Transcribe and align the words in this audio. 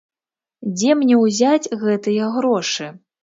Дзе 0.77 0.95
мне 1.01 1.15
ўзяць 1.23 1.71
гэтыя 1.83 2.31
грошы? 2.39 2.91